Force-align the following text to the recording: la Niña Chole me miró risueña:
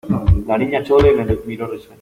la 0.47 0.57
Niña 0.57 0.83
Chole 0.83 1.11
me 1.13 1.35
miró 1.45 1.67
risueña: 1.67 1.89